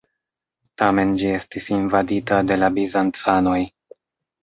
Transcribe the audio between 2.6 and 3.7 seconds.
la bizancanoj.